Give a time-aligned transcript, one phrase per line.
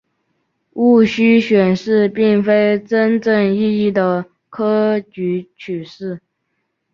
[0.73, 6.19] 戊戌选试并非真正意义的科举取士。